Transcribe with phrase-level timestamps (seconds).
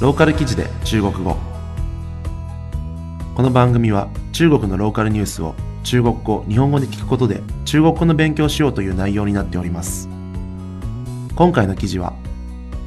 [0.00, 1.36] ローカル記事で中国語。
[3.36, 10.08] この番組は中国のローカルニュースを中国語日本語で聞くことで中国語の勉強しようという内容になっております。
[11.36, 12.12] 今回の記事は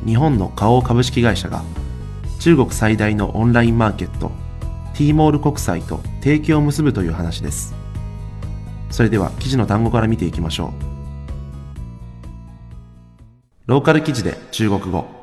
[0.06, 1.64] 日本の花王株式会社が
[2.40, 4.30] 中国最大のオンラインマーケット
[4.94, 7.74] T モール国際と提携を結ぶという話です。
[8.92, 10.72] それでは記事の単語から見ていきましょう。
[13.68, 15.17] ローカル記事で中国語。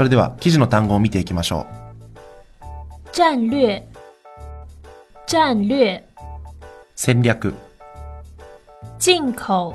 [0.00, 3.10] それでは記事の単語を見ていきましょう。
[3.12, 3.82] 战略。
[5.26, 6.02] 战略。
[6.96, 7.54] 戦略。
[8.98, 9.74] 进口。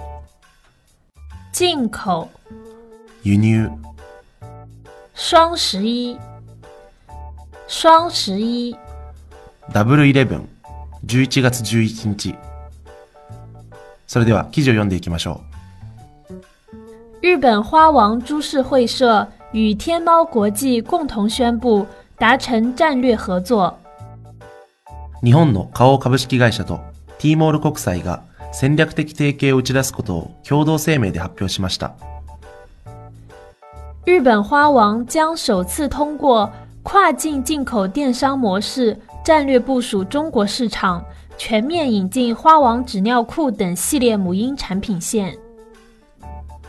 [1.54, 2.28] 进口。
[3.22, 3.70] 輸入。
[5.14, 6.18] 双十一。
[7.68, 8.76] 双十一。
[9.72, 10.50] ダブルイレブン。
[11.06, 12.36] 11月11日。
[14.08, 15.44] それでは記事を読んでいきましょ
[17.22, 17.22] う。
[17.22, 21.87] 日本花王株式会社与天猫国际共同宣布
[22.19, 23.75] 達成戰略合作。
[25.23, 26.81] 日本の花王株式会社と
[27.19, 31.95] T モール国際が戦略的提携を打ち出すことを共同声明で発表しました。
[34.07, 36.51] 日本花王将首次通过
[36.83, 41.05] 跨境进口电商模式战略部署中国市场，
[41.37, 45.37] 全面引进花王纸尿裤等系列母婴产品线。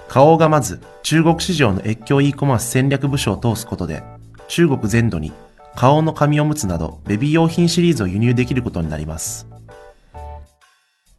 [0.09, 4.03] 花王がまず中国市場の越境 e コマース戦略部署を通すことで
[4.49, 5.33] 中国全土に
[5.75, 9.47] 花王の紙おむつなどベビー用品シリーズを輸入できることになります。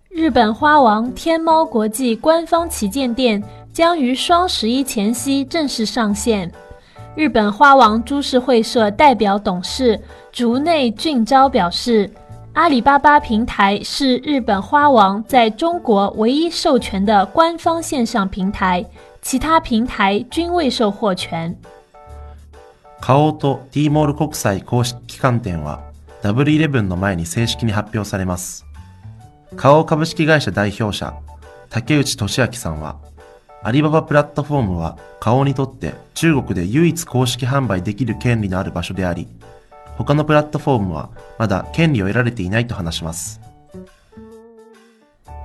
[0.09, 6.51] 日本花王天猫国际官方旗舰店将于双十一前夕正式上线。
[7.15, 9.99] 日本花王株式会社代表董事
[10.31, 12.09] 竹内俊昭表示，
[12.57, 18.83] 阿里巴巴平台是日本花王在中国唯一授权的官方线上平台，
[19.21, 21.55] 其他平台均未受获权。
[22.99, 25.83] 花王と T モール国際公式旗艦店は
[26.23, 28.65] W11 の前に正式に発表されます。
[29.55, 31.13] 花王株式会社代表者
[31.69, 32.95] 竹内俊明さんは
[33.61, 39.27] アリババプラットフォームは顔にとって中国で唯一公式販売できる権利のある場所であり、
[39.97, 43.41] 他のプラットフォームはまだ権利を得られていないと話します。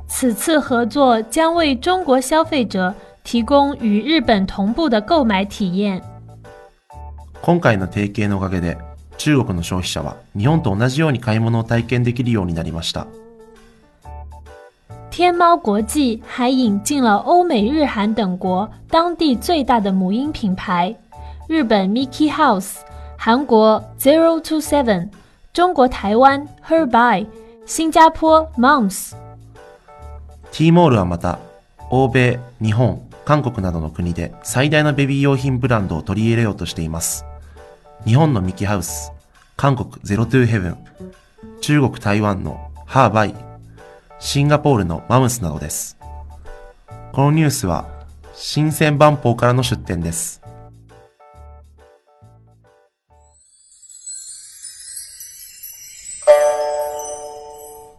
[0.07, 6.03] 此次合作将为中国消费者提供与日本同步的购买体验。
[7.41, 8.77] 今回の提携のおかげで、
[9.17, 13.07] 中国の消費者は日本と同じように買い物を体験できるようになりました。
[15.11, 20.95] 天猫国际还引进了欧美日韩等国当地最大的母婴品牌，
[21.49, 22.77] 日本 Mickey House、
[23.25, 25.09] 韩国 Zero to Seven、
[25.53, 27.29] 中国台湾 Herby、
[27.65, 29.15] 新加坡 Moms。
[30.51, 31.39] T モールはまた
[31.89, 37.25] 欧米、日本、韓国などの国で最大のベビー用品ブランドを取り入れようとしています。
[38.05, 39.13] 日本のミキハウス、
[39.57, 40.77] 韓国ゼロトゥーヘブン、
[41.61, 43.37] 中国台湾のハーバイ、
[44.19, 45.97] シンガポールのマムスなどです。
[47.13, 47.87] このニュースは、
[48.35, 50.42] 新鮮万宝からの出展です。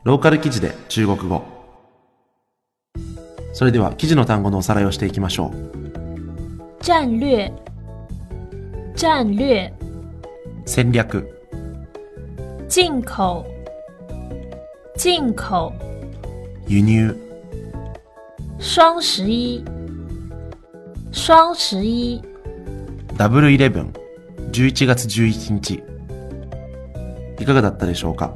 [0.03, 1.45] ローカル記事で中国語。
[3.53, 6.83] それでは記事の単語のおさらいをしていきましょう。
[6.83, 7.53] 战略。
[8.97, 9.71] 战略。
[10.65, 11.25] 戦略。
[12.67, 13.45] 进口。
[14.97, 15.71] 进口。
[16.67, 17.15] 輸入。
[18.59, 19.63] 双十一。
[21.13, 22.21] 双十一。
[23.15, 23.93] ダブルイレブン。
[24.51, 25.81] 11月11日。
[27.39, 28.35] いかがだったでしょうか、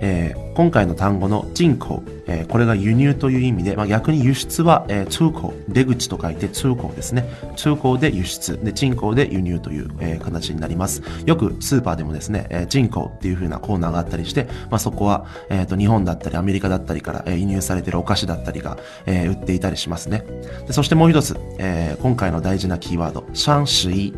[0.00, 7.28] えー、今回の単語の人口えー、これが輸入という意味で、まあ、逆に輸出は、えー、通行、出口と書いて通行ですね。
[7.56, 11.02] 通行で輸出、で、人口で輸入という、えー、形になります。
[11.24, 20.24] よくスーパーでもですね、えー、人口っていう風なコーナーがあったりして、まあ、そこは、えっ、と、日本だったりアメリカだったりから、え、輸入されてるお菓子だったりが、え、売っていたりしますね。
[20.66, 24.14] でそしてもう一つ、えー、今回の大事なキーワード、シャンシュイ。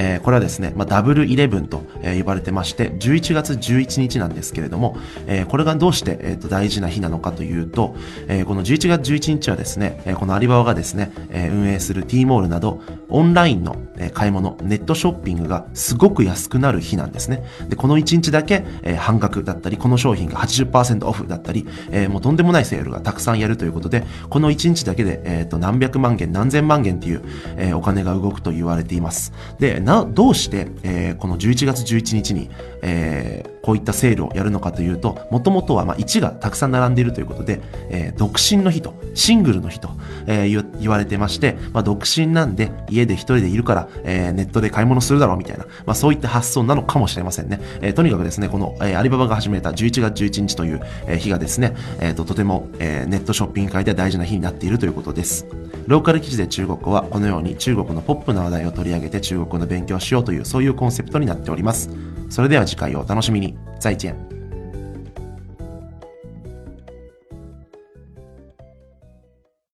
[0.00, 7.94] えー、これはですね、まあ、ダブルイレブンと、呼ばれてまして、11月11日なんですけれども、えー、これがどうして、えーと、大事な日なのかというと、
[8.26, 12.80] えー、この11月11日はですね、えー、このアリババがですね、えー、運営する T モールなど、
[13.10, 13.76] オンラインの、
[14.14, 17.44] 買い物、ネットショッピングがすごく安くなる日なんですね。
[17.68, 27.22] で、この1日だけ、えー、半額だったり、この商品が80%オフだったり、えー、もうとんでもないセールがたくさんやるということで、この1日だけで、えー、と何百万元、何千万元っていう、
[27.56, 29.32] えー、お金が動くと言われています。
[29.58, 32.48] で、な、どうして、えー、この11月11日に、
[32.80, 37.60] えーこういったセールをやるのかというと、もともとはま1がたくさん並んでいるということで、
[37.90, 39.90] えー独身の日と、シングルの日と、
[40.26, 47.60] えー言われてまして、まあ、独身なんで家で一人でいるから、えーネットで買い物するだろうみたいな、まあ、そういった発想なのかもしれませんね。
[47.80, 50.80] えとにかくですね、この、えアリババが始めた11月11日という、
[51.18, 55.46] 日がですね、えーととても、えネットショッピング界では大事な日になっているということです。
[55.86, 61.90] ローカル記事で中国語はこのように中国のポップな話題を取り上げて中国語の勉強をしようというそういうコンセプトになっております。
[62.30, 63.56] それでは次回をお楽しみに。
[63.80, 64.39] 再见。